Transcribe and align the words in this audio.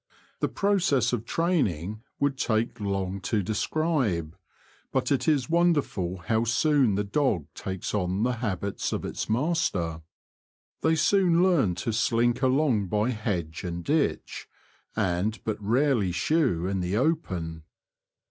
The 0.39 0.49
process 0.49 1.13
of 1.13 1.25
training 1.27 2.01
would 2.19 2.35
take 2.35 2.45
6o 2.45 2.47
The 2.47 2.55
Confessions 2.55 2.69
of 2.71 2.85
a 2.85 2.89
Poacher. 2.89 2.89
long 2.89 3.21
to 3.21 3.43
describe; 3.43 4.37
but 4.91 5.11
it 5.11 5.27
is 5.27 5.47
wonderful 5.47 6.17
how 6.25 6.43
soon 6.43 6.95
the 6.95 7.03
dog 7.03 7.45
takes 7.53 7.93
on 7.93 8.23
the 8.23 8.31
habits 8.37 8.91
of 8.93 9.05
its 9.05 9.29
master. 9.29 10.01
They 10.81 10.93
''■>,„,,»? 10.93 10.93
'mm 10.93 10.97
soon 10.97 11.43
learn 11.43 11.75
to 11.75 11.93
slink 11.93 12.41
along 12.41 12.87
by 12.87 13.11
hedge 13.11 13.63
and 13.63 13.83
ditch, 13.83 14.47
and 14.95 15.39
but 15.43 15.61
rarely 15.61 16.11
shew 16.11 16.65
in 16.65 16.79
the 16.79 16.97
open. 16.97 17.61